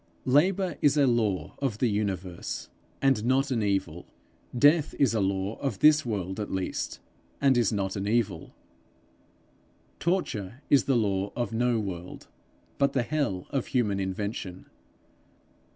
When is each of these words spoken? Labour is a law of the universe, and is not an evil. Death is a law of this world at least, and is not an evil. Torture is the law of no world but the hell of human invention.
Labour 0.25 0.79
is 0.81 0.97
a 0.97 1.05
law 1.05 1.55
of 1.59 1.77
the 1.77 1.87
universe, 1.87 2.69
and 3.03 3.17
is 3.19 3.23
not 3.23 3.51
an 3.51 3.61
evil. 3.61 4.07
Death 4.57 4.95
is 4.97 5.13
a 5.13 5.19
law 5.19 5.57
of 5.59 5.77
this 5.77 6.03
world 6.07 6.39
at 6.39 6.49
least, 6.49 6.99
and 7.39 7.55
is 7.55 7.71
not 7.71 7.95
an 7.95 8.07
evil. 8.07 8.55
Torture 9.99 10.63
is 10.71 10.85
the 10.85 10.97
law 10.97 11.31
of 11.35 11.53
no 11.53 11.79
world 11.79 12.29
but 12.79 12.93
the 12.93 13.03
hell 13.03 13.45
of 13.51 13.67
human 13.67 13.99
invention. 13.99 14.65